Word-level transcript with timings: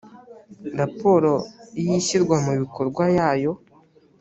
raporo 0.79 1.33
y 1.83 1.85
ishyirwa 1.99 2.35
mu 2.45 2.51
bikorwa 2.61 3.03
yayo 3.17 3.51